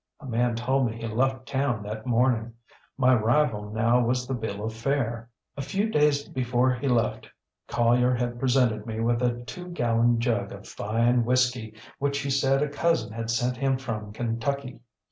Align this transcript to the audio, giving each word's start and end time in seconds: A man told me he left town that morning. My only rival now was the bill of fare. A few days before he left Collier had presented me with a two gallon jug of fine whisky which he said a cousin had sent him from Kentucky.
A 0.19 0.25
man 0.25 0.55
told 0.55 0.87
me 0.87 0.97
he 0.97 1.05
left 1.05 1.47
town 1.47 1.83
that 1.83 2.07
morning. 2.07 2.53
My 2.97 3.11
only 3.13 3.23
rival 3.23 3.69
now 3.69 4.03
was 4.03 4.25
the 4.25 4.33
bill 4.33 4.63
of 4.65 4.73
fare. 4.73 5.29
A 5.55 5.61
few 5.61 5.89
days 5.91 6.27
before 6.27 6.73
he 6.73 6.87
left 6.87 7.29
Collier 7.67 8.15
had 8.15 8.39
presented 8.39 8.87
me 8.87 8.99
with 8.99 9.21
a 9.21 9.43
two 9.45 9.67
gallon 9.69 10.19
jug 10.19 10.51
of 10.53 10.67
fine 10.67 11.23
whisky 11.23 11.75
which 11.99 12.21
he 12.21 12.31
said 12.31 12.63
a 12.63 12.67
cousin 12.67 13.13
had 13.13 13.29
sent 13.29 13.57
him 13.57 13.77
from 13.77 14.11
Kentucky. 14.11 14.79